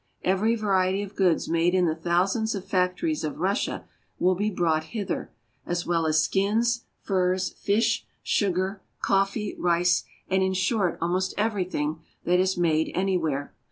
[0.23, 3.85] Every variety of goods made in the thousands of factories of Russia
[4.17, 5.31] will be brought hither,
[5.63, 12.39] as well as skins, furs, fish, sugar, coffee, rice, and, in short, almost everything that
[12.39, 13.53] is made anywhere.